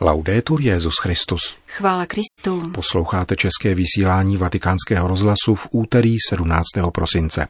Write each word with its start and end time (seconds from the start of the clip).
Laudetur 0.00 0.60
Jezus 0.60 0.94
Christus. 1.02 1.56
Chvála 1.66 2.06
Kristu. 2.06 2.70
Posloucháte 2.70 3.36
české 3.36 3.74
vysílání 3.74 4.36
Vatikánského 4.36 5.08
rozhlasu 5.08 5.54
v 5.54 5.68
úterý 5.70 6.16
17. 6.30 6.64
prosince. 6.94 7.46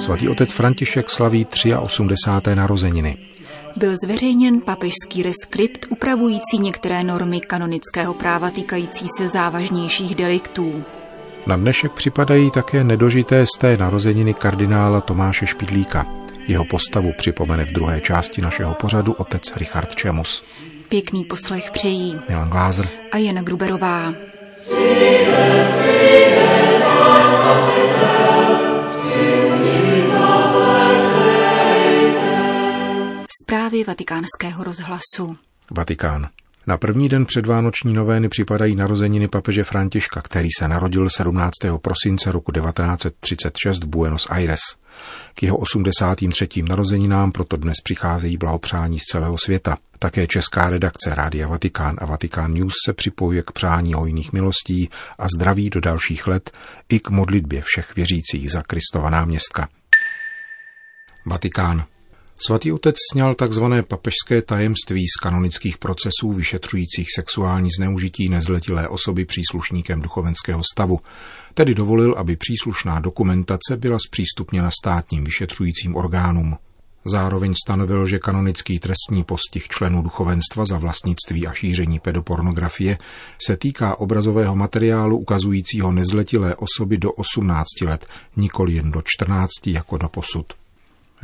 Svatý 0.00 0.28
otec 0.28 0.52
František 0.52 1.10
slaví 1.10 1.46
83. 1.80 2.54
narozeniny. 2.54 3.16
Byl 3.76 3.92
zveřejněn 4.04 4.60
papežský 4.60 5.22
reskript 5.22 5.86
upravující 5.90 6.58
některé 6.58 7.04
normy 7.04 7.40
kanonického 7.40 8.14
práva 8.14 8.50
týkající 8.50 9.06
se 9.18 9.28
závažnějších 9.28 10.14
deliktů. 10.14 10.84
Na 11.46 11.56
dnešek 11.56 11.92
připadají 11.92 12.50
také 12.50 12.84
nedožité 12.84 13.46
z 13.46 13.58
té 13.58 13.76
narozeniny 13.76 14.34
kardinála 14.34 15.00
Tomáše 15.00 15.46
Špidlíka. 15.46 16.06
Jeho 16.46 16.64
postavu 16.64 17.12
připomene 17.18 17.64
v 17.64 17.72
druhé 17.72 18.00
části 18.00 18.42
našeho 18.42 18.74
pořadu 18.74 19.12
otec 19.12 19.56
Richard 19.56 19.94
Čemus. 19.94 20.44
Pěkný 20.88 21.24
poslech 21.24 21.70
přejí 21.70 22.18
Milan 22.28 22.50
Glázer 22.50 22.88
a 23.12 23.16
Jana 23.18 23.42
Gruberová. 23.42 24.14
Zprávy 33.42 33.84
vatikánského 33.84 34.64
rozhlasu. 34.64 35.36
Vatikán. 35.70 36.28
Na 36.66 36.76
první 36.76 37.08
den 37.08 37.26
předvánoční 37.26 37.94
novény 37.94 38.28
připadají 38.28 38.76
narozeniny 38.76 39.28
papeže 39.28 39.64
Františka, 39.64 40.20
který 40.20 40.48
se 40.58 40.68
narodil 40.68 41.08
17. 41.10 41.52
prosince 41.82 42.32
roku 42.32 42.52
1936 42.52 43.84
v 43.84 43.86
Buenos 43.86 44.26
Aires. 44.30 44.60
K 45.34 45.42
jeho 45.42 45.56
83. 45.56 46.48
narozeninám 46.68 47.32
proto 47.32 47.56
dnes 47.56 47.76
přicházejí 47.84 48.36
blahopřání 48.36 48.98
z 48.98 49.02
celého 49.02 49.38
světa. 49.38 49.76
Také 49.98 50.26
česká 50.26 50.70
redakce 50.70 51.14
Rádia 51.14 51.48
Vatikán 51.48 51.96
a 51.98 52.06
Vatikán 52.06 52.54
News 52.54 52.74
se 52.86 52.92
připojuje 52.92 53.42
k 53.42 53.52
přání 53.52 53.94
hojných 53.94 54.32
milostí 54.32 54.90
a 55.18 55.26
zdraví 55.36 55.70
do 55.70 55.80
dalších 55.80 56.26
let 56.26 56.50
i 56.88 57.00
k 57.00 57.10
modlitbě 57.10 57.62
všech 57.64 57.96
věřících 57.96 58.50
za 58.50 58.62
Kristova 58.62 59.10
náměstka. 59.10 59.68
Vatikán. 61.26 61.84
Svatý 62.38 62.72
otec 62.72 62.94
sněl 63.12 63.34
tzv. 63.34 63.64
papežské 63.88 64.42
tajemství 64.42 65.06
z 65.08 65.20
kanonických 65.22 65.78
procesů 65.78 66.32
vyšetřujících 66.32 67.06
sexuální 67.16 67.70
zneužití 67.78 68.28
nezletilé 68.28 68.88
osoby 68.88 69.24
příslušníkem 69.24 70.00
duchovenského 70.00 70.62
stavu, 70.72 71.00
tedy 71.54 71.74
dovolil, 71.74 72.14
aby 72.18 72.36
příslušná 72.36 73.00
dokumentace 73.00 73.76
byla 73.76 73.98
zpřístupněna 73.98 74.70
státním 74.82 75.24
vyšetřujícím 75.24 75.96
orgánům. 75.96 76.56
Zároveň 77.06 77.54
stanovil, 77.64 78.06
že 78.06 78.18
kanonický 78.18 78.78
trestní 78.78 79.24
postih 79.24 79.68
členů 79.68 80.02
duchovenstva 80.02 80.64
za 80.64 80.78
vlastnictví 80.78 81.46
a 81.46 81.52
šíření 81.52 82.00
pedopornografie 82.00 82.98
se 83.46 83.56
týká 83.56 83.98
obrazového 83.98 84.56
materiálu 84.56 85.18
ukazujícího 85.18 85.92
nezletilé 85.92 86.56
osoby 86.56 86.98
do 86.98 87.12
18 87.12 87.66
let, 87.82 88.06
nikoli 88.36 88.72
jen 88.72 88.90
do 88.90 89.02
14 89.04 89.50
jako 89.66 89.98
do 89.98 90.08
posud. 90.08 90.63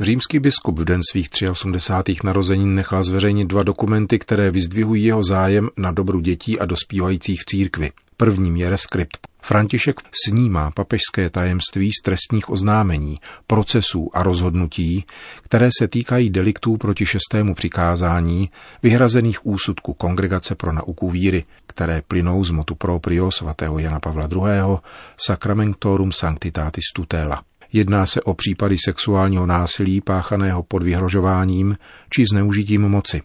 Římský 0.01 0.39
biskup 0.39 0.79
v 0.79 0.85
den 0.85 1.01
svých 1.11 1.29
83. 1.51 2.15
narozenin 2.23 2.75
nechal 2.75 3.03
zveřejnit 3.03 3.47
dva 3.47 3.63
dokumenty, 3.63 4.19
které 4.19 4.51
vyzdvihují 4.51 5.03
jeho 5.03 5.23
zájem 5.23 5.69
na 5.77 5.91
dobru 5.91 6.19
dětí 6.19 6.59
a 6.59 6.65
dospívajících 6.65 7.41
v 7.41 7.45
církvi. 7.45 7.91
Prvním 8.17 8.57
je 8.57 8.69
reskript. 8.69 9.27
František 9.41 10.01
snímá 10.25 10.71
papežské 10.71 11.29
tajemství 11.29 11.91
z 11.91 12.01
trestních 12.03 12.49
oznámení, 12.49 13.19
procesů 13.47 14.09
a 14.13 14.23
rozhodnutí, 14.23 15.05
které 15.41 15.69
se 15.79 15.87
týkají 15.87 16.29
deliktů 16.29 16.77
proti 16.77 17.05
šestému 17.05 17.55
přikázání, 17.55 18.49
vyhrazených 18.83 19.45
úsudku 19.45 19.93
Kongregace 19.93 20.55
pro 20.55 20.71
nauku 20.71 21.09
víry, 21.09 21.45
které 21.67 22.01
plynou 22.07 22.43
z 22.43 22.51
motu 22.51 22.75
proprio 22.75 23.31
svatého 23.31 23.79
Jana 23.79 23.99
Pavla 23.99 24.27
II. 24.31 24.77
Sacramentorum 25.17 26.11
Sanctitatis 26.11 26.85
Tutela. 26.95 27.43
Jedná 27.73 28.05
se 28.05 28.21
o 28.21 28.33
případy 28.33 28.75
sexuálního 28.85 29.45
násilí 29.45 30.01
páchaného 30.01 30.63
pod 30.63 30.83
vyhrožováním 30.83 31.77
či 32.09 32.25
zneužitím 32.31 32.81
moci. 32.81 33.21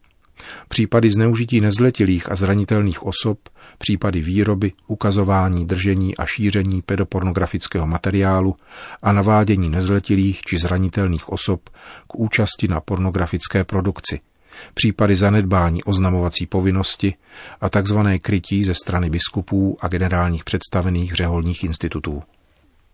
Případy 0.68 1.10
zneužití 1.10 1.60
nezletilých 1.60 2.30
a 2.30 2.34
zranitelných 2.34 3.02
osob, 3.02 3.38
případy 3.78 4.20
výroby, 4.20 4.72
ukazování, 4.86 5.66
držení 5.66 6.16
a 6.16 6.26
šíření 6.26 6.82
pedopornografického 6.82 7.86
materiálu 7.86 8.56
a 9.02 9.12
navádění 9.12 9.70
nezletilých 9.70 10.40
či 10.40 10.58
zranitelných 10.58 11.28
osob 11.28 11.70
k 12.06 12.14
účasti 12.14 12.68
na 12.68 12.80
pornografické 12.80 13.64
produkci, 13.64 14.20
případy 14.74 15.16
zanedbání 15.16 15.84
oznamovací 15.84 16.46
povinnosti 16.46 17.14
a 17.60 17.68
tzv. 17.68 17.98
krytí 18.22 18.64
ze 18.64 18.74
strany 18.74 19.10
biskupů 19.10 19.76
a 19.80 19.88
generálních 19.88 20.44
představených 20.44 21.14
řeholních 21.14 21.64
institutů. 21.64 22.22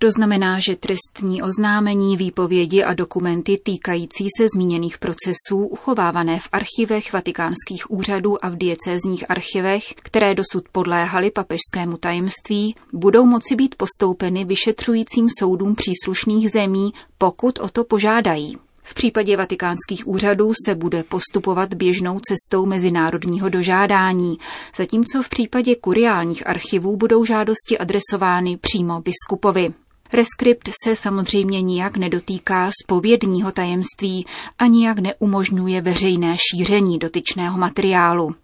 To 0.02 0.10
znamená, 0.10 0.60
že 0.60 0.76
trestní 0.76 1.42
oznámení, 1.42 2.16
výpovědi 2.16 2.84
a 2.84 2.94
dokumenty 2.94 3.58
týkající 3.62 4.26
se 4.38 4.46
zmíněných 4.54 4.98
procesů 4.98 5.66
uchovávané 5.66 6.40
v 6.40 6.48
archivech 6.52 7.12
vatikánských 7.12 7.90
úřadů 7.90 8.44
a 8.44 8.48
v 8.48 8.56
diecézních 8.56 9.30
archivech, 9.30 9.84
které 9.96 10.34
dosud 10.34 10.64
podléhaly 10.72 11.30
papežskému 11.30 11.96
tajemství, 11.96 12.76
budou 12.92 13.26
moci 13.26 13.56
být 13.56 13.74
postoupeny 13.74 14.44
vyšetřujícím 14.44 15.28
soudům 15.38 15.74
příslušných 15.74 16.50
zemí, 16.50 16.92
pokud 17.18 17.58
o 17.58 17.68
to 17.68 17.84
požádají. 17.84 18.56
V 18.82 18.94
případě 18.94 19.36
vatikánských 19.36 20.08
úřadů 20.08 20.52
se 20.66 20.74
bude 20.74 21.02
postupovat 21.02 21.74
běžnou 21.74 22.20
cestou 22.20 22.66
mezinárodního 22.66 23.48
dožádání, 23.48 24.38
zatímco 24.76 25.22
v 25.22 25.28
případě 25.28 25.76
kuriálních 25.76 26.46
archivů 26.46 26.96
budou 26.96 27.24
žádosti 27.24 27.78
adresovány 27.78 28.56
přímo 28.56 29.00
biskupovi. 29.00 29.72
Reskript 30.12 30.68
se 30.84 30.96
samozřejmě 30.96 31.62
nijak 31.62 31.96
nedotýká 31.96 32.70
spovědního 32.82 33.52
tajemství 33.52 34.26
a 34.58 34.66
nijak 34.66 34.98
neumožňuje 34.98 35.80
veřejné 35.80 36.36
šíření 36.50 36.98
dotyčného 36.98 37.58
materiálu. 37.58 38.34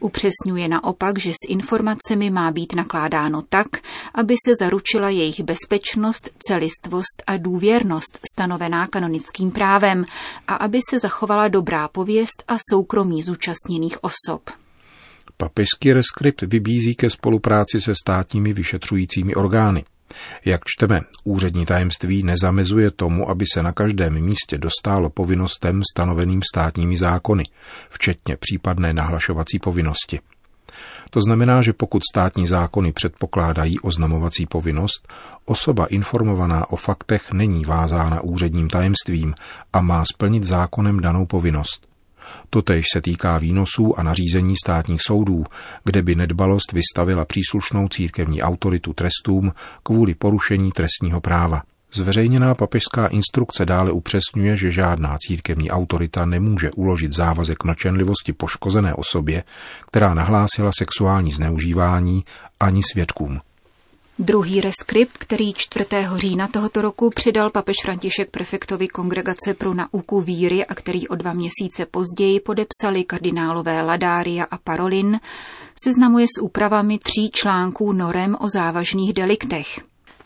Upřesňuje 0.00 0.68
naopak, 0.68 1.18
že 1.18 1.30
s 1.30 1.48
informacemi 1.48 2.30
má 2.30 2.50
být 2.50 2.74
nakládáno 2.74 3.42
tak, 3.48 3.66
aby 4.14 4.34
se 4.46 4.52
zaručila 4.60 5.08
jejich 5.08 5.40
bezpečnost, 5.40 6.30
celistvost 6.48 7.22
a 7.26 7.36
důvěrnost 7.36 8.18
stanovená 8.32 8.86
kanonickým 8.86 9.50
právem 9.50 10.04
a 10.48 10.54
aby 10.54 10.80
se 10.90 10.98
zachovala 10.98 11.48
dobrá 11.48 11.88
pověst 11.88 12.44
a 12.48 12.56
soukromí 12.70 13.22
zúčastněných 13.22 14.04
osob. 14.04 14.50
Papežský 15.36 15.92
reskript 15.92 16.42
vybízí 16.42 16.94
ke 16.94 17.10
spolupráci 17.10 17.80
se 17.80 17.94
státními 17.94 18.52
vyšetřujícími 18.52 19.34
orgány. 19.34 19.84
Jak 20.44 20.60
čteme, 20.64 21.00
úřední 21.24 21.66
tajemství 21.66 22.22
nezamezuje 22.22 22.90
tomu, 22.90 23.30
aby 23.30 23.44
se 23.52 23.62
na 23.62 23.72
každém 23.72 24.20
místě 24.20 24.58
dostálo 24.58 25.10
povinnostem 25.10 25.82
stanoveným 25.92 26.40
státními 26.52 26.96
zákony, 26.96 27.44
včetně 27.90 28.36
případné 28.36 28.92
nahlašovací 28.92 29.58
povinnosti. 29.58 30.20
To 31.10 31.20
znamená, 31.20 31.62
že 31.62 31.72
pokud 31.72 32.02
státní 32.12 32.46
zákony 32.46 32.92
předpokládají 32.92 33.80
oznamovací 33.80 34.46
povinnost, 34.46 35.12
osoba 35.44 35.86
informovaná 35.86 36.70
o 36.70 36.76
faktech 36.76 37.32
není 37.32 37.64
vázána 37.64 38.20
úředním 38.20 38.68
tajemstvím 38.68 39.34
a 39.72 39.80
má 39.80 40.04
splnit 40.12 40.44
zákonem 40.44 41.00
danou 41.00 41.26
povinnost. 41.26 41.93
Totež 42.50 42.84
se 42.92 43.00
týká 43.00 43.38
výnosů 43.38 43.98
a 43.98 44.02
nařízení 44.02 44.54
státních 44.64 45.02
soudů, 45.02 45.44
kde 45.84 46.02
by 46.02 46.14
nedbalost 46.14 46.72
vystavila 46.72 47.24
příslušnou 47.24 47.88
církevní 47.88 48.42
autoritu 48.42 48.92
trestům 48.92 49.52
kvůli 49.82 50.14
porušení 50.14 50.72
trestního 50.72 51.20
práva. 51.20 51.62
Zveřejněná 51.94 52.54
papežská 52.54 53.06
instrukce 53.06 53.66
dále 53.66 53.92
upřesňuje, 53.92 54.56
že 54.56 54.70
žádná 54.70 55.16
církevní 55.26 55.70
autorita 55.70 56.26
nemůže 56.26 56.70
uložit 56.70 57.12
závazek 57.12 57.64
mlčenlivosti 57.64 58.32
poškozené 58.32 58.94
osobě, 58.94 59.44
která 59.86 60.14
nahlásila 60.14 60.70
sexuální 60.78 61.32
zneužívání, 61.32 62.24
ani 62.60 62.82
svědkům. 62.92 63.40
Druhý 64.18 64.60
reskript, 64.60 65.18
který 65.18 65.52
4. 65.52 65.86
října 66.16 66.48
tohoto 66.48 66.82
roku 66.82 67.10
přidal 67.10 67.50
papež 67.50 67.76
František 67.82 68.30
prefektovi 68.30 68.88
Kongregace 68.88 69.54
pro 69.58 69.74
nauku 69.74 70.20
víry 70.20 70.66
a 70.66 70.74
který 70.74 71.08
o 71.08 71.14
dva 71.14 71.32
měsíce 71.32 71.86
později 71.90 72.40
podepsali 72.40 73.04
kardinálové 73.04 73.82
Ladária 73.82 74.44
a 74.44 74.58
Parolin, 74.58 75.20
seznamuje 75.84 76.26
s 76.26 76.42
úpravami 76.42 76.98
tří 76.98 77.30
článků 77.30 77.92
norem 77.92 78.36
o 78.40 78.48
závažných 78.48 79.12
deliktech. 79.12 79.80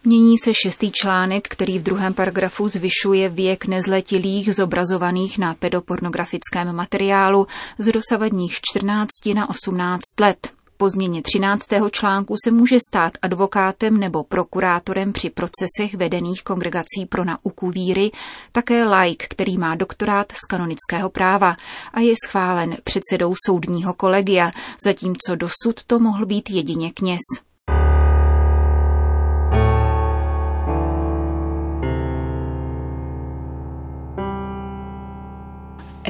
Mění 0.05 0.39
se 0.39 0.55
šestý 0.55 0.91
článek, 0.91 1.49
který 1.49 1.79
v 1.79 1.83
druhém 1.83 2.15
paragrafu 2.15 2.69
zvyšuje 2.69 3.29
věk 3.29 3.67
nezletilých 3.67 4.55
zobrazovaných 4.55 5.39
na 5.39 5.55
pedopornografickém 5.55 6.73
materiálu 6.73 7.47
z 7.79 7.93
dosavadních 7.93 8.53
14 8.61 9.09
na 9.35 9.51
18 9.51 10.01
let. 10.21 10.58
Po 10.81 10.89
změně 10.91 11.23
13. 11.23 11.67
článku 11.91 12.35
se 12.45 12.51
může 12.51 12.79
stát 12.91 13.13
advokátem 13.23 13.97
nebo 13.97 14.25
prokurátorem 14.25 15.13
při 15.13 15.31
procesech 15.31 15.95
vedených 15.95 16.43
kongregací 16.43 17.07
pro 17.09 17.25
nauku 17.25 17.71
víry 17.71 18.11
také 18.53 18.85
laik, 18.85 19.25
který 19.29 19.59
má 19.59 19.75
doktorát 19.75 20.33
z 20.33 20.41
kanonického 20.49 21.11
práva 21.11 21.57
a 21.93 22.01
je 22.01 22.15
schválen 22.27 22.77
předsedou 22.85 23.35
soudního 23.47 23.95
kolegia, 23.95 24.53
zatímco 24.85 25.37
dosud 25.37 25.85
to 25.87 25.99
mohl 25.99 26.27
být 26.27 26.51
jedině 26.51 26.93
kněz. 26.93 27.48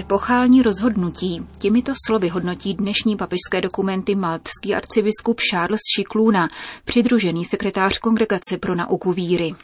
Epochální 0.08 0.62
rozhodnutí. 0.62 1.46
Těmito 1.58 1.92
slovy 2.06 2.28
hodnotí 2.28 2.74
dnešní 2.74 3.16
papežské 3.16 3.60
dokumenty 3.60 4.14
maltský 4.14 4.74
arcibiskup 4.74 5.40
Charles 5.40 5.80
Šikluna, 5.96 6.48
přidružený 6.84 7.44
sekretář 7.44 7.98
Kongregace 7.98 8.58
pro 8.58 8.74
nauku 8.74 9.12
víry. 9.12 9.54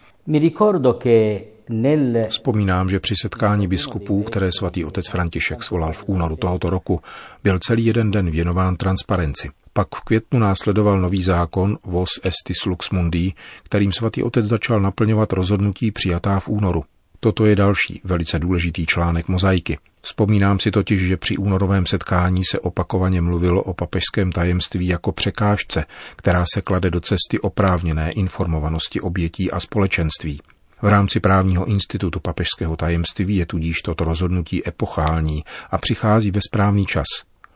Vzpomínám, 2.28 2.88
že 2.88 3.00
při 3.00 3.14
setkání 3.22 3.68
biskupů, 3.68 4.22
které 4.22 4.50
svatý 4.58 4.84
otec 4.84 5.08
František 5.08 5.62
svolal 5.62 5.92
v 5.92 6.04
únoru 6.06 6.36
tohoto 6.36 6.70
roku, 6.70 7.00
byl 7.44 7.58
celý 7.58 7.84
jeden 7.84 8.10
den 8.10 8.30
věnován 8.30 8.76
transparenci. 8.76 9.50
Pak 9.72 9.88
v 9.94 10.00
květnu 10.00 10.38
následoval 10.38 11.00
nový 11.00 11.22
zákon 11.22 11.78
Vos 11.84 12.10
Estis 12.22 12.64
Lux 12.66 12.90
Mundi, 12.90 13.32
kterým 13.62 13.92
svatý 13.92 14.22
otec 14.22 14.46
začal 14.46 14.80
naplňovat 14.80 15.32
rozhodnutí 15.32 15.90
přijatá 15.90 16.40
v 16.40 16.48
únoru. 16.48 16.84
Toto 17.20 17.46
je 17.46 17.56
další 17.56 18.00
velice 18.04 18.38
důležitý 18.38 18.86
článek 18.86 19.28
mozaiky. 19.28 19.78
Vzpomínám 20.04 20.60
si 20.60 20.70
totiž, 20.70 21.00
že 21.00 21.16
při 21.16 21.36
únorovém 21.36 21.86
setkání 21.86 22.42
se 22.50 22.60
opakovaně 22.60 23.20
mluvilo 23.20 23.62
o 23.62 23.74
papežském 23.74 24.32
tajemství 24.32 24.86
jako 24.86 25.12
překážce, 25.12 25.84
která 26.16 26.44
se 26.54 26.60
klade 26.60 26.90
do 26.90 27.00
cesty 27.00 27.40
oprávněné 27.40 28.10
informovanosti 28.10 29.00
obětí 29.00 29.50
a 29.50 29.60
společenství. 29.60 30.40
V 30.82 30.86
rámci 30.86 31.20
právního 31.20 31.64
institutu 31.64 32.20
papežského 32.20 32.76
tajemství 32.76 33.36
je 33.36 33.46
tudíž 33.46 33.82
toto 33.82 34.04
rozhodnutí 34.04 34.68
epochální 34.68 35.44
a 35.70 35.78
přichází 35.78 36.30
ve 36.30 36.40
správný 36.48 36.86
čas. 36.86 37.06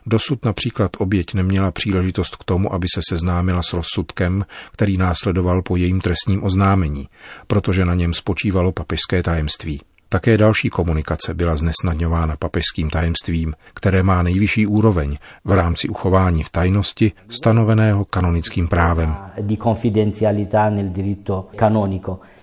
Dosud 0.07 0.45
například 0.45 0.91
oběť 0.99 1.35
neměla 1.35 1.71
příležitost 1.71 2.37
k 2.37 2.45
tomu, 2.45 2.75
aby 2.75 2.87
se 2.95 3.01
seznámila 3.09 3.63
s 3.63 3.73
rozsudkem, 3.73 4.47
který 4.73 4.97
následoval 4.97 5.63
po 5.63 5.77
jejím 5.77 6.01
trestním 6.01 6.45
oznámení, 6.45 7.09
protože 7.47 7.85
na 7.85 7.95
něm 7.95 8.15
spočívalo 8.15 8.73
papežské 8.73 9.23
tajemství. 9.23 9.81
Také 10.11 10.37
další 10.39 10.71
komunikace 10.71 11.35
byla 11.35 11.57
znesnadňována 11.57 12.37
papežským 12.37 12.91
tajemstvím, 12.91 13.55
které 13.75 14.03
má 14.03 14.23
nejvyšší 14.23 14.67
úroveň 14.67 15.17
v 15.45 15.53
rámci 15.53 15.89
uchování 15.89 16.43
v 16.43 16.51
tajnosti 16.51 17.13
stanoveného 17.29 18.05
kanonickým 18.05 18.69
právem. 18.69 19.17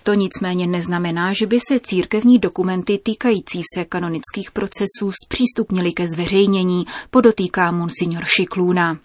To 0.02 0.14
nicméně 0.14 0.66
neznamená, 0.66 1.32
že 1.32 1.46
by 1.46 1.58
se 1.68 1.80
církevní 1.80 2.38
dokumenty 2.38 2.98
týkající 3.02 3.60
se 3.74 3.84
kanonických 3.84 4.50
procesů 4.50 5.10
zpřístupnily 5.24 5.92
ke 5.92 6.08
zveřejnění, 6.08 6.84
podotýká 7.10 7.70
monsignor 7.70 8.24
Šiklůna. 8.24 8.98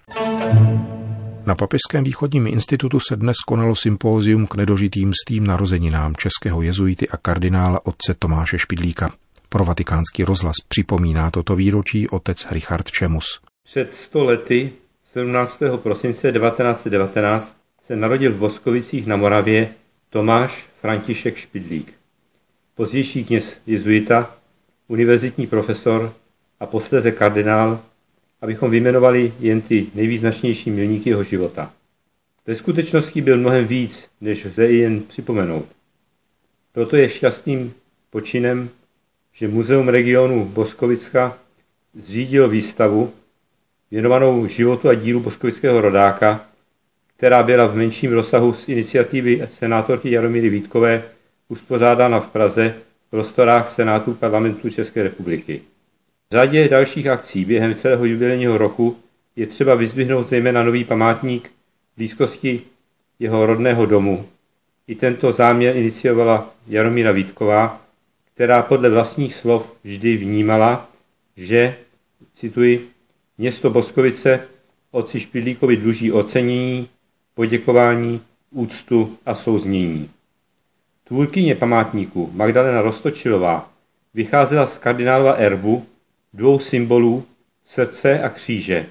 Na 1.46 1.56
Papežském 1.56 2.04
východním 2.04 2.48
institutu 2.48 3.00
se 3.00 3.16
dnes 3.16 3.38
konalo 3.48 3.76
sympózium 3.76 4.48
k 4.48 4.56
nedožitým 4.56 5.14
stým 5.26 5.48
narozeninám 5.48 6.16
českého 6.16 6.62
jezuity 6.62 7.08
a 7.08 7.18
kardinála 7.18 7.86
otce 7.86 8.16
Tomáše 8.20 8.60
Špidlíka. 8.60 9.14
Pro 9.50 9.66
vatikánský 9.66 10.24
rozhlas 10.24 10.56
připomíná 10.68 11.32
toto 11.32 11.56
výročí 11.56 12.10
otec 12.10 12.48
Richard 12.52 12.92
Čemus. 12.92 13.42
Před 13.64 13.94
sto 13.94 14.24
lety, 14.24 14.72
17. 15.14 15.60
prosince 15.78 16.32
1919, 16.32 17.56
se 17.86 17.96
narodil 17.96 18.32
v 18.32 18.38
Boskovicích 18.38 19.08
na 19.08 19.16
Moravě 19.16 19.70
Tomáš 20.10 20.66
František 20.82 21.38
Špidlík. 21.38 21.94
Pozdější 22.76 23.26
kněz 23.26 23.54
jezuita, 23.68 24.36
univerzitní 24.88 25.48
profesor 25.48 26.14
a 26.60 26.66
posléze 26.66 27.12
kardinál 27.12 27.80
abychom 28.42 28.72
vyjmenovali 28.72 29.34
jen 29.40 29.62
ty 29.62 29.88
nejvýznačnější 29.96 30.72
milníky 30.72 31.10
jeho 31.10 31.24
života. 31.24 31.72
Ve 32.48 32.56
skutečnosti 32.56 33.22
byl 33.22 33.38
mnohem 33.38 33.68
víc, 33.68 34.06
než 34.22 34.46
lze 34.46 34.66
jen 34.66 35.02
připomenout. 35.02 35.66
Proto 36.74 36.96
je 36.96 37.10
šťastným 37.10 37.74
počinem, 38.10 38.70
že 39.34 39.48
Muzeum 39.48 39.90
regionu 39.90 40.46
Boskovicka 40.46 41.38
zřídilo 41.94 42.50
výstavu 42.50 43.14
věnovanou 43.92 44.48
životu 44.48 44.90
a 44.90 44.94
dílu 44.94 45.20
boskovického 45.20 45.82
rodáka, 45.82 46.46
která 47.18 47.44
byla 47.44 47.66
v 47.66 47.76
menším 47.76 48.14
rozsahu 48.14 48.54
z 48.54 48.70
iniciativy 48.70 49.48
senátorky 49.54 50.12
Jaromíry 50.12 50.50
Vítkové 50.50 51.04
uspořádána 51.50 52.20
v 52.20 52.32
Praze 52.32 52.76
v 53.08 53.10
prostorách 53.10 53.76
Senátu 53.76 54.14
parlamentu 54.14 54.70
České 54.70 55.04
republiky 55.04 55.62
řadě 56.32 56.70
dalších 56.70 57.08
akcí 57.08 57.46
během 57.46 57.76
celého 57.76 58.06
jubilejního 58.06 58.58
roku 58.58 58.98
je 59.36 59.48
třeba 59.48 59.76
vyzvihnout 59.76 60.30
zejména 60.30 60.64
nový 60.64 60.84
památník 60.84 61.48
v 61.48 61.98
blízkosti 61.98 62.62
jeho 63.20 63.46
rodného 63.46 63.86
domu. 63.86 64.26
I 64.88 64.96
tento 64.96 65.32
záměr 65.32 65.78
iniciovala 65.78 66.54
Jaromíra 66.68 67.12
Vítková, 67.12 67.82
která 68.34 68.62
podle 68.62 68.90
vlastních 68.90 69.36
slov 69.36 69.76
vždy 69.84 70.18
vnímala, 70.18 70.90
že, 71.38 71.76
cituji, 72.34 72.90
město 73.38 73.70
Boskovice 73.70 74.40
otci 74.92 75.20
Špidlíkovi 75.20 75.78
dluží 75.78 76.12
ocenění, 76.12 76.88
poděkování, 77.36 78.22
úctu 78.52 79.18
a 79.26 79.36
souznění. 79.36 80.10
Tvůrkyně 81.04 81.56
památníku 81.56 82.32
Magdalena 82.34 82.82
Rostočilová 82.82 83.70
vycházela 84.14 84.68
z 84.68 84.78
kardinálova 84.78 85.34
erbu, 85.34 85.86
dvou 86.34 86.60
symbolů 86.60 87.26
srdce 87.66 88.22
a 88.24 88.30
kříže, 88.30 88.86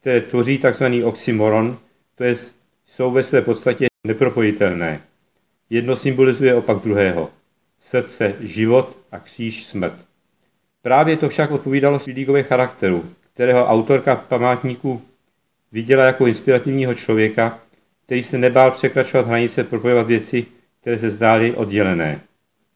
které 0.00 0.20
tvoří 0.20 0.58
tzv. 0.58 0.84
oxymoron, 1.04 1.78
to 2.14 2.24
je, 2.24 2.36
jsou 2.86 3.10
ve 3.10 3.22
své 3.22 3.42
podstatě 3.42 3.86
nepropojitelné. 4.06 5.00
Jedno 5.70 5.96
symbolizuje 5.96 6.54
opak 6.54 6.78
druhého. 6.78 7.30
Srdce 7.80 8.34
život 8.40 8.96
a 9.12 9.18
kříž 9.18 9.64
smrt. 9.64 9.94
Právě 10.82 11.16
to 11.16 11.28
však 11.28 11.50
odpovídalo 11.50 11.98
Svidíkové 11.98 12.42
charakteru, 12.42 13.04
kterého 13.34 13.66
autorka 13.66 14.16
památníku 14.16 15.02
viděla 15.72 16.04
jako 16.04 16.26
inspirativního 16.26 16.94
člověka, 16.94 17.58
který 18.06 18.22
se 18.22 18.38
nebál 18.38 18.70
překračovat 18.70 19.26
hranice 19.26 19.64
propojovat 19.64 20.06
věci, 20.06 20.46
které 20.80 20.98
se 20.98 21.10
zdály 21.10 21.54
oddělené. 21.54 22.20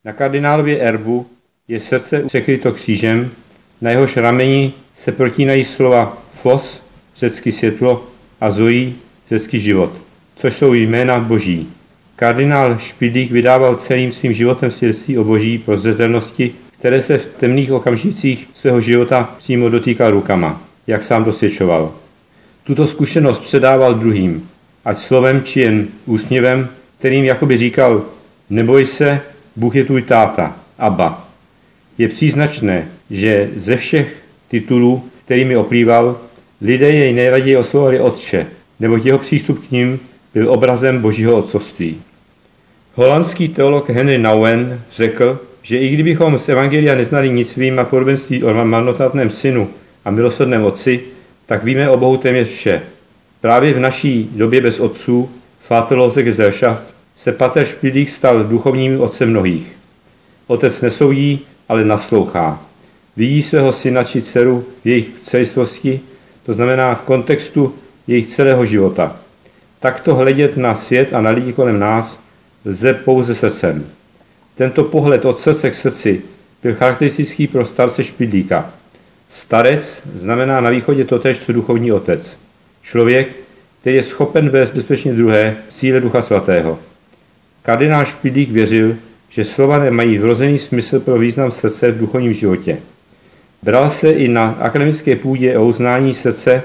Na 0.04 0.12
kardinálově 0.12 0.80
erbu 0.80 1.30
je 1.68 1.80
srdce 1.80 2.22
překryto 2.22 2.72
křížem, 2.72 3.30
na 3.80 3.90
jehož 3.90 4.16
rameni 4.16 4.72
se 4.98 5.12
protínají 5.12 5.64
slova 5.64 6.18
Fos, 6.34 6.82
řecky 7.16 7.52
světlo, 7.52 8.04
a 8.40 8.50
Zoí, 8.50 8.94
řecky 9.30 9.60
život, 9.60 9.92
což 10.36 10.56
jsou 10.56 10.74
jména 10.74 11.18
boží. 11.20 11.68
Kardinál 12.16 12.78
Špidlík 12.78 13.30
vydával 13.30 13.76
celým 13.76 14.12
svým 14.12 14.32
životem 14.32 14.70
svědectví 14.70 15.18
o 15.18 15.24
boží 15.24 15.58
prozřetelnosti, 15.58 16.54
které 16.78 17.02
se 17.02 17.18
v 17.18 17.26
temných 17.40 17.72
okamžicích 17.72 18.48
svého 18.54 18.80
života 18.80 19.34
přímo 19.38 19.68
dotýkal 19.68 20.10
rukama, 20.10 20.62
jak 20.86 21.04
sám 21.04 21.24
dosvědčoval. 21.24 21.92
Tuto 22.64 22.86
zkušenost 22.86 23.38
předával 23.38 23.94
druhým, 23.94 24.48
ať 24.84 24.98
slovem 24.98 25.42
či 25.42 25.60
jen 25.60 25.88
úsměvem, 26.06 26.68
kterým 26.98 27.24
jakoby 27.24 27.56
říkal, 27.56 28.02
neboj 28.50 28.86
se, 28.86 29.20
Bůh 29.56 29.76
je 29.76 29.84
tvůj 29.84 30.02
táta, 30.02 30.56
Abba. 30.78 31.28
Je 31.98 32.08
příznačné, 32.08 32.88
že 33.10 33.50
ze 33.56 33.76
všech 33.76 34.16
titulů, 34.48 35.04
kterými 35.24 35.56
oplýval, 35.56 36.20
lidé 36.60 36.88
jej 36.88 37.12
nejraději 37.12 37.56
oslovovali 37.56 38.00
Otče, 38.00 38.46
neboť 38.80 39.06
jeho 39.06 39.18
přístup 39.18 39.66
k 39.66 39.70
ním 39.70 40.00
byl 40.34 40.50
obrazem 40.50 41.00
božího 41.00 41.36
otcovství. 41.36 41.96
Holandský 42.94 43.48
teolog 43.48 43.90
Henry 43.90 44.18
Nouwen 44.18 44.80
řekl, 44.92 45.40
že 45.62 45.78
i 45.78 45.88
kdybychom 45.88 46.38
z 46.38 46.48
Evangelia 46.48 46.94
neznali 46.94 47.30
nic 47.30 47.56
výjima 47.56 47.84
podobenství 47.84 48.44
o 48.44 48.64
marnotratném 48.64 49.30
synu 49.30 49.68
a 50.04 50.10
milosrdném 50.10 50.64
otci, 50.64 51.00
tak 51.46 51.64
víme 51.64 51.90
o 51.90 51.96
Bohu 51.96 52.16
téměř 52.16 52.48
vše. 52.48 52.82
Právě 53.40 53.72
v 53.72 53.80
naší 53.80 54.30
době 54.32 54.60
bez 54.60 54.80
otců, 54.80 55.30
Vaterlose 55.70 56.22
Gesellschaft, 56.22 56.94
se 57.16 57.32
Pater 57.32 57.64
Špidlík 57.64 58.08
stal 58.08 58.44
duchovním 58.44 59.00
otcem 59.00 59.30
mnohých. 59.30 59.72
Otec 60.46 60.80
nesoudí, 60.80 61.40
ale 61.68 61.84
naslouchá 61.84 62.65
vidí 63.16 63.42
svého 63.42 63.72
syna 63.72 64.04
či 64.04 64.22
dceru 64.22 64.64
v 64.84 64.88
jejich 64.88 65.08
celistvosti, 65.22 66.00
to 66.46 66.54
znamená 66.54 66.94
v 66.94 67.00
kontextu 67.00 67.74
jejich 68.06 68.26
celého 68.26 68.66
života. 68.66 69.16
Takto 69.80 70.14
hledět 70.14 70.56
na 70.56 70.74
svět 70.74 71.14
a 71.14 71.20
na 71.20 71.30
lidi 71.30 71.52
kolem 71.52 71.78
nás 71.78 72.20
lze 72.64 72.94
pouze 72.94 73.34
srdcem. 73.34 73.86
Tento 74.54 74.84
pohled 74.84 75.24
od 75.24 75.38
srdce 75.38 75.70
k 75.70 75.74
srdci 75.74 76.22
byl 76.62 76.74
charakteristický 76.74 77.46
pro 77.46 77.64
starce 77.64 78.04
Špidlíka. 78.04 78.70
Starec 79.30 80.02
znamená 80.14 80.60
na 80.60 80.70
východě 80.70 81.04
totéž 81.04 81.38
co 81.38 81.52
duchovní 81.52 81.92
otec. 81.92 82.38
Člověk, 82.82 83.28
který 83.80 83.96
je 83.96 84.02
schopen 84.02 84.48
vést 84.48 84.70
bezpečně 84.70 85.12
druhé 85.12 85.56
v 85.68 85.74
síle 85.74 86.00
Ducha 86.00 86.22
Svatého. 86.22 86.78
Kardinál 87.62 88.04
Špidlík 88.04 88.50
věřil, 88.50 88.96
že 89.30 89.44
slova 89.44 89.78
nemají 89.78 90.18
vrozený 90.18 90.58
smysl 90.58 91.00
pro 91.00 91.18
význam 91.18 91.52
srdce 91.52 91.90
v 91.90 91.98
duchovním 91.98 92.32
životě. 92.32 92.78
Bral 93.66 93.90
se 93.90 94.10
i 94.10 94.28
na 94.28 94.50
akademické 94.60 95.16
půdě 95.16 95.58
o 95.58 95.66
uznání 95.66 96.14
srdce 96.14 96.62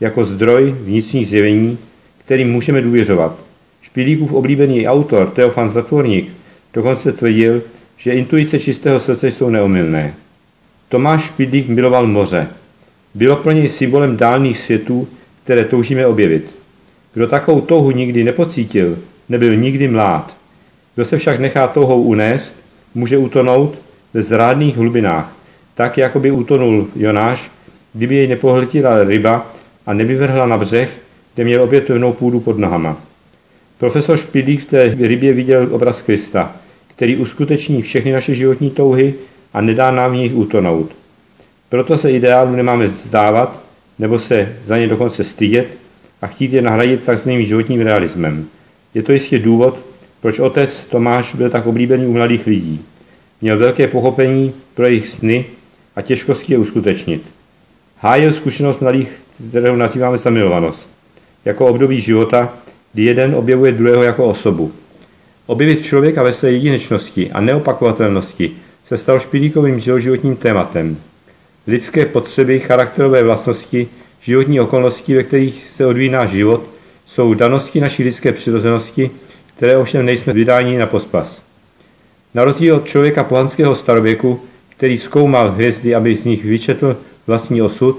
jako 0.00 0.24
zdroj 0.24 0.74
vnitřních 0.80 1.28
zjevení, 1.28 1.78
kterým 2.24 2.52
můžeme 2.52 2.80
důvěřovat. 2.80 3.38
Špilíkův 3.82 4.32
oblíbený 4.32 4.88
autor 4.88 5.30
Teofan 5.30 5.70
Zatvorník 5.70 6.32
dokonce 6.74 7.12
tvrdil, 7.12 7.62
že 7.96 8.12
intuice 8.12 8.58
čistého 8.58 9.00
srdce 9.00 9.30
jsou 9.30 9.50
neomylné. 9.50 10.14
Tomáš 10.88 11.24
Špidlík 11.24 11.68
miloval 11.68 12.06
moře. 12.06 12.48
Bylo 13.14 13.36
pro 13.36 13.52
něj 13.52 13.68
symbolem 13.68 14.16
dálných 14.16 14.58
světů, 14.58 15.08
které 15.44 15.64
toužíme 15.64 16.06
objevit. 16.06 16.50
Kdo 17.14 17.28
takovou 17.28 17.60
touhu 17.60 17.90
nikdy 17.90 18.24
nepocítil, 18.24 18.98
nebyl 19.28 19.56
nikdy 19.56 19.88
mlád. 19.88 20.36
Kdo 20.94 21.04
se 21.04 21.18
však 21.18 21.40
nechá 21.40 21.66
touhou 21.66 22.02
unést, 22.02 22.56
může 22.94 23.18
utonout 23.18 23.78
ve 24.14 24.22
zrádných 24.22 24.76
hlubinách, 24.76 25.41
tak 25.74 25.98
jako 25.98 26.20
by 26.20 26.30
utonul 26.30 26.88
Jonáš, 26.96 27.50
kdyby 27.94 28.14
jej 28.14 28.26
nepohltila 28.26 29.04
ryba 29.04 29.46
a 29.86 29.92
nevyvrhla 29.92 30.46
na 30.46 30.58
břeh, 30.58 30.90
kde 31.34 31.44
měl 31.44 31.62
opětovnou 31.62 32.12
půdu 32.12 32.40
pod 32.40 32.58
nohama. 32.58 32.96
Profesor 33.78 34.16
Špidlík 34.16 34.60
v 34.60 34.70
té 34.70 34.96
rybě 35.00 35.32
viděl 35.32 35.68
obraz 35.70 36.02
Krista, 36.02 36.52
který 36.96 37.16
uskuteční 37.16 37.82
všechny 37.82 38.12
naše 38.12 38.34
životní 38.34 38.70
touhy 38.70 39.14
a 39.54 39.60
nedá 39.60 39.90
nám 39.90 40.12
v 40.12 40.16
nich 40.16 40.34
utonout. 40.34 40.90
Proto 41.68 41.98
se 41.98 42.12
ideálu 42.12 42.56
nemáme 42.56 42.86
vzdávat, 42.86 43.62
nebo 43.98 44.18
se 44.18 44.56
za 44.64 44.78
ně 44.78 44.88
dokonce 44.88 45.24
stydět 45.24 45.68
a 46.22 46.26
chtít 46.26 46.52
je 46.52 46.62
nahradit 46.62 47.04
takzvaným 47.04 47.46
životním 47.46 47.80
realismem. 47.80 48.46
Je 48.94 49.02
to 49.02 49.12
jistě 49.12 49.38
důvod, 49.38 49.78
proč 50.20 50.38
otec 50.38 50.86
Tomáš 50.90 51.34
byl 51.34 51.50
tak 51.50 51.66
oblíbený 51.66 52.06
u 52.06 52.12
mladých 52.12 52.46
lidí. 52.46 52.80
Měl 53.40 53.58
velké 53.58 53.86
pochopení 53.86 54.52
pro 54.74 54.86
jejich 54.86 55.08
sny 55.08 55.44
a 55.96 56.02
těžkosti 56.02 56.52
je 56.52 56.58
uskutečnit. 56.58 57.22
Hájil 57.98 58.32
zkušenost 58.32 58.80
mladých, 58.80 59.08
kterou 59.48 59.76
nazýváme 59.76 60.18
zamilovanost, 60.18 60.90
jako 61.44 61.66
období 61.66 62.00
života, 62.00 62.52
kdy 62.92 63.02
jeden 63.02 63.34
objevuje 63.34 63.72
druhého 63.72 64.02
jako 64.02 64.26
osobu. 64.26 64.72
Objevit 65.46 65.84
člověka 65.84 66.22
ve 66.22 66.32
své 66.32 66.52
jedinečnosti 66.52 67.30
a 67.32 67.40
neopakovatelnosti 67.40 68.50
se 68.84 68.98
stal 68.98 69.20
špilíkovým 69.20 69.80
životním 69.80 70.36
tématem. 70.36 70.96
Lidské 71.66 72.06
potřeby, 72.06 72.60
charakterové 72.60 73.22
vlastnosti, 73.22 73.88
životní 74.22 74.60
okolnosti, 74.60 75.14
ve 75.14 75.22
kterých 75.22 75.68
se 75.76 75.86
odvíjí 75.86 76.10
náš 76.10 76.30
život, 76.30 76.62
jsou 77.06 77.34
danosti 77.34 77.80
naší 77.80 78.04
lidské 78.04 78.32
přirozenosti, 78.32 79.10
které 79.56 79.76
ovšem 79.76 80.06
nejsme 80.06 80.32
vydáni 80.32 80.78
na 80.78 80.86
pospas. 80.86 81.42
Na 82.34 82.44
rozdíl 82.44 82.76
od 82.76 82.86
člověka 82.86 83.24
pohanského 83.24 83.74
starověku, 83.74 84.40
který 84.82 84.98
zkoumal 84.98 85.50
hvězdy, 85.50 85.94
aby 85.94 86.16
z 86.16 86.24
nich 86.24 86.44
vyčetl 86.44 86.96
vlastní 87.26 87.62
osud, 87.62 87.98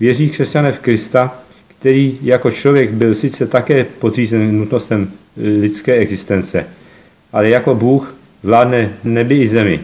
věří 0.00 0.30
křesťané 0.30 0.72
v 0.72 0.78
Krista, 0.78 1.38
který 1.68 2.18
jako 2.22 2.50
člověk 2.50 2.90
byl 2.90 3.14
sice 3.14 3.46
také 3.46 3.84
podřízen 3.84 4.58
nutnostem 4.58 5.10
lidské 5.60 5.94
existence, 5.94 6.66
ale 7.32 7.48
jako 7.48 7.74
Bůh 7.74 8.14
vládne 8.42 8.92
nebi 9.04 9.40
i 9.40 9.48
zemi. 9.48 9.80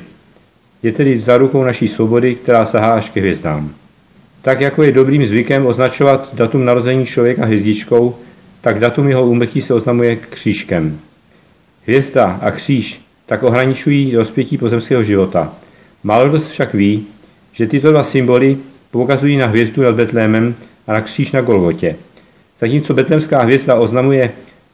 Je 0.82 0.92
tedy 0.92 1.20
za 1.20 1.36
rukou 1.36 1.62
naší 1.64 1.88
svobody, 1.88 2.34
která 2.34 2.64
sahá 2.64 2.92
až 2.92 3.10
ke 3.10 3.20
hvězdám. 3.20 3.70
Tak 4.42 4.60
jako 4.60 4.82
je 4.82 4.92
dobrým 4.92 5.26
zvykem 5.26 5.66
označovat 5.66 6.34
datum 6.34 6.64
narození 6.64 7.06
člověka 7.06 7.44
hvězdičkou, 7.44 8.16
tak 8.60 8.78
datum 8.78 9.08
jeho 9.08 9.26
úmrtí 9.26 9.62
se 9.62 9.74
oznamuje 9.74 10.16
křížkem. 10.16 10.98
Hvězda 11.86 12.24
a 12.24 12.50
kříž 12.50 13.00
tak 13.26 13.42
ohraničují 13.42 14.16
rozpětí 14.16 14.58
pozemského 14.58 15.02
života. 15.02 15.52
Kdo 16.04 16.40
však 16.40 16.75
ví, 16.75 17.06
že 17.52 17.66
tyto 17.66 17.90
dva 17.90 18.04
symboly 18.04 18.56
poukazují 18.90 19.37
na 19.37 19.46
hvězdu 19.46 19.82
nad 19.82 19.94
Betlémem 19.94 20.54
a 20.87 20.92
na 20.92 21.00
kříž 21.00 21.32
na 21.32 21.40
Golgotě. 21.40 21.96
Zatímco 22.58 22.94
betlemská 22.94 23.42
hvězda 23.42 23.75
oznamuje 23.75 24.32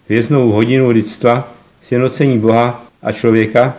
hvězdnou 0.09 0.51
hodinu 0.51 0.91
lidstva, 0.91 1.53
sjednocení 1.83 2.39
Boha 2.39 2.85
a 3.03 3.13
člověka, 3.13 3.77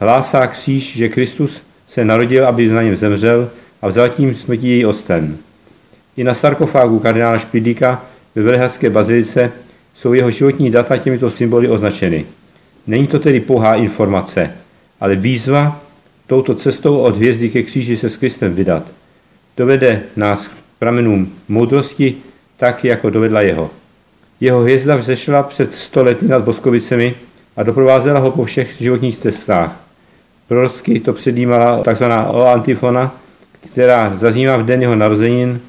hlásá 0.00 0.46
kříž, 0.46 0.96
že 0.96 1.08
Kristus 1.08 1.62
se 1.88 2.04
narodil, 2.04 2.46
aby 2.46 2.68
na 2.68 2.82
něm 2.82 2.96
zemřel 2.96 3.50
a 3.82 3.88
vzal 3.88 4.08
tím 4.08 4.34
smrtí 4.34 4.68
její 4.68 4.86
osten. 4.86 5.36
I 6.16 6.24
na 6.24 6.34
sarkofágu 6.34 6.98
kardinála 6.98 7.38
Špidlíka 7.38 8.02
ve 8.34 8.42
Velehradské 8.42 8.90
bazilice 8.90 9.52
jsou 9.94 10.12
jeho 10.12 10.30
životní 10.30 10.70
data 10.70 10.96
těmito 10.96 11.30
symboly 11.30 11.68
označeny. 11.68 12.26
Není 12.86 13.06
to 13.06 13.18
tedy 13.18 13.40
pouhá 13.40 13.74
informace, 13.74 14.50
ale 15.00 15.16
výzva 15.16 15.81
touto 16.32 16.54
cestou 16.54 16.98
od 16.98 17.16
hvězdy 17.16 17.50
ke 17.50 17.62
kříži 17.62 17.96
se 17.96 18.08
s 18.08 18.16
Kristem 18.16 18.54
vydat. 18.54 18.82
Dovede 19.56 20.02
nás 20.16 20.48
k 20.48 20.50
pramenům 20.78 21.32
moudrosti, 21.48 22.14
tak 22.56 22.84
jako 22.84 23.10
dovedla 23.10 23.40
jeho. 23.40 23.70
Jeho 24.40 24.60
hvězda 24.60 24.96
vzešla 24.96 25.42
před 25.42 25.74
sto 25.74 26.04
lety 26.04 26.28
nad 26.28 26.44
Boskovicemi 26.44 27.14
a 27.56 27.62
doprovázela 27.62 28.20
ho 28.20 28.30
po 28.30 28.44
všech 28.44 28.74
životních 28.80 29.18
cestách. 29.18 29.80
Prorocky 30.48 31.00
to 31.00 31.12
předjímala 31.12 31.82
tzv. 31.82 32.04
O 32.28 32.46
antifona, 32.46 33.14
která 33.72 34.16
zaznívá 34.16 34.56
v 34.56 34.66
den 34.66 34.82
jeho 34.82 34.96
narozenin 34.96 35.60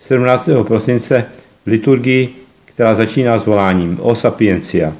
17. 0.00 0.48
prosince 0.66 1.24
v 1.66 1.68
liturgii, 1.68 2.34
která 2.64 2.94
začíná 2.94 3.38
s 3.38 3.46
voláním 3.46 3.98
O 4.00 4.14
sapiencia. 4.14 4.92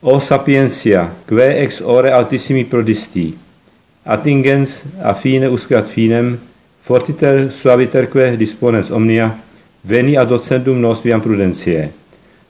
O 0.00 0.20
sapiencia, 0.20 1.12
que 1.26 1.54
ex 1.54 1.80
ore 1.80 2.10
altissimi 2.10 2.64
prodisti, 2.64 3.34
attingens 4.06 4.82
a 5.02 5.14
fine 5.14 5.48
uscat 5.48 5.88
finem, 5.88 6.38
fortiter 6.82 7.50
suaviterque 7.50 8.36
disponens 8.36 8.90
omnia, 8.90 9.34
veni 9.84 10.16
ad 10.16 10.28
docendum 10.28 10.80
nos 10.80 11.02
viam 11.02 11.20
prudentiae. 11.20 11.90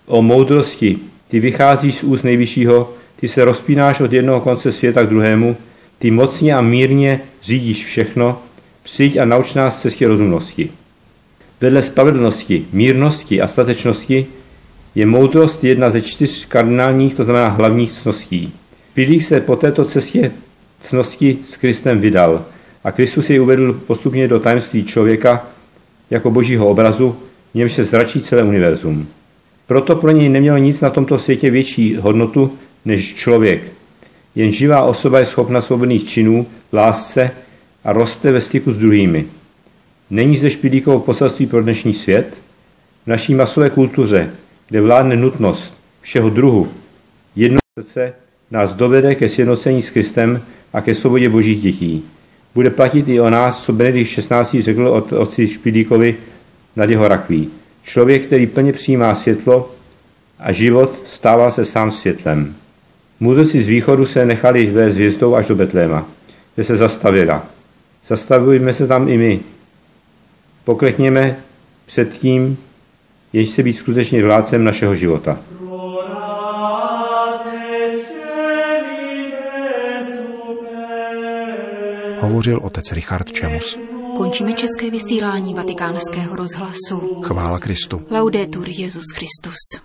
O 0.07 0.23
moudrosti, 0.23 0.99
ty 1.29 1.41
vycházíš 1.41 1.95
z 1.95 2.03
úst 2.03 2.23
nejvyššího, 2.23 2.93
ty 3.21 3.29
se 3.29 3.45
rozpínáš 3.45 4.01
od 4.01 4.13
jednoho 4.13 4.41
konce 4.41 4.73
světa 4.73 5.03
k 5.03 5.09
druhému, 5.09 5.57
ty 5.99 6.11
mocně 6.11 6.55
a 6.55 6.61
mírně 6.61 7.21
řídíš 7.43 7.85
všechno, 7.85 8.39
přijď 8.83 9.17
a 9.17 9.25
nauč 9.25 9.55
nás 9.55 9.83
cestě 9.83 10.09
rozumnosti. 10.09 10.71
Vedle 11.61 11.83
spravedlnosti, 11.83 12.65
mírnosti 12.73 13.41
a 13.41 13.49
statečnosti 13.49 14.27
je 14.95 15.07
moudrost 15.07 15.65
jedna 15.65 15.91
ze 15.91 16.03
čtyř 16.03 16.45
kardinálních, 16.45 17.15
to 17.15 17.25
znamená 17.25 17.49
hlavních 17.49 17.93
cností. 17.93 18.53
Pilík 18.95 19.23
se 19.23 19.41
po 19.41 19.57
této 19.57 19.85
cestě 19.85 20.33
cnosti 20.81 21.39
s 21.45 21.57
Kristem 21.57 22.01
vydal 22.01 22.45
a 22.85 22.93
Kristus 22.93 23.31
jej 23.31 23.41
uvedl 23.41 23.73
postupně 23.73 24.29
do 24.29 24.41
tajemství 24.41 24.85
člověka 24.85 25.47
jako 26.11 26.31
božího 26.31 26.69
obrazu, 26.69 27.17
němž 27.55 27.73
se 27.73 27.85
zračí 27.85 28.21
celé 28.21 28.43
univerzum. 28.43 29.09
Proto 29.67 29.97
pro 29.97 30.11
něj 30.11 30.29
nemělo 30.29 30.59
nic 30.59 30.81
na 30.81 30.91
tomto 30.91 31.19
světě 31.19 31.51
větší 31.51 31.97
hodnotu 31.97 32.59
než 32.85 33.15
člověk. 33.15 33.63
Jen 34.35 34.53
živá 34.53 34.83
osoba 34.83 35.19
je 35.19 35.25
schopna 35.25 35.61
svobodných 35.61 36.09
činů, 36.09 36.47
lásce 36.73 37.31
a 37.85 37.93
roste 37.93 38.33
ve 38.33 38.41
styku 38.41 38.73
s 38.73 38.79
druhými. 38.79 39.27
Není 40.11 40.37
zde 40.37 40.51
špidlíkovo 40.51 41.01
poselství 41.01 41.47
pro 41.47 41.63
dnešní 41.63 41.95
svět? 41.95 42.35
V 43.05 43.07
naší 43.07 43.35
masové 43.35 43.71
kultuře 43.71 44.31
kde 44.69 44.81
vládne 44.81 45.17
nutnost 45.17 45.75
všeho 46.01 46.31
druhu, 46.31 46.69
jedno 47.37 47.59
srdce 47.79 48.13
nás 48.51 48.75
dovede 48.75 49.15
ke 49.15 49.29
sjednocení 49.29 49.83
s 49.83 49.91
Kristem 49.91 50.43
a 50.77 50.81
ke 50.81 50.95
svobodě 50.95 51.29
božích 51.29 51.61
dětí. 51.61 52.05
Bude 52.55 52.71
platit 52.71 53.09
i 53.09 53.21
o 53.21 53.31
nás, 53.31 53.63
co 53.63 53.73
Benedikt 53.73 54.11
16. 54.11 54.57
řekl 54.61 54.89
od 54.89 55.13
otci 55.13 55.49
Špidlíkovi 55.49 56.17
nad 56.77 56.91
jeho 56.91 57.09
rakví. 57.09 57.51
Člověk, 57.85 58.27
který 58.27 58.47
plně 58.47 58.73
přijímá 58.73 59.15
světlo 59.15 59.73
a 60.39 60.53
život, 60.53 60.95
stává 61.07 61.51
se 61.51 61.65
sám 61.65 61.91
světlem. 61.91 62.55
Mudrci 63.21 63.63
z 63.63 63.69
východu 63.69 64.07
se 64.07 64.27
nechali 64.27 64.67
vést 64.67 64.95
hvězdou 64.95 65.35
až 65.35 65.47
do 65.47 65.55
Betléma, 65.55 66.07
kde 66.55 66.65
se 66.65 66.77
zastavila. 66.77 67.47
Zastavujeme 68.07 68.75
se 68.75 68.87
tam 68.87 69.09
i 69.09 69.19
my. 69.19 69.41
Poklekněme 70.65 71.37
před 71.87 72.13
tím, 72.13 72.59
jež 73.33 73.51
se 73.51 73.63
být 73.63 73.73
skutečně 73.73 74.23
vládcem 74.23 74.65
našeho 74.65 74.97
života. 74.97 75.39
Hovořil 82.27 82.61
otec 82.63 82.93
Richard 82.93 83.33
Čemus. 83.33 83.79
Končíme 84.17 84.53
české 84.53 84.91
vysílání 84.91 85.55
vatikánského 85.55 86.37
rozhlasu. 86.37 87.23
Chvála 87.23 87.59
Kristu. 87.59 88.03
Laudetur 88.11 88.69
Jezus 88.69 89.05
Christus. 89.15 89.81